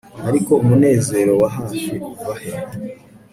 [0.29, 2.51] Ariko umunezero wa hafi uva he